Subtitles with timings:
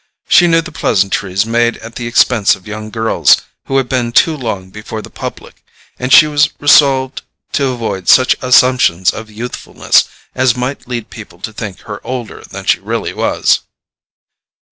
[0.27, 4.35] She knew the pleasantries made at the expense of young girls who have been too
[4.35, 5.63] long before the public,
[5.99, 11.53] and she was resolved to avoid such assumptions of youthfulness as might lead people to
[11.53, 13.59] think her older than she really was.